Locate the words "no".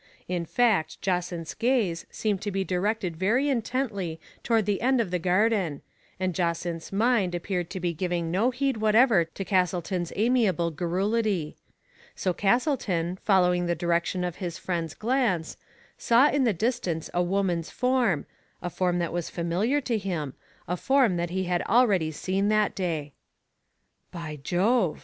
8.31-8.49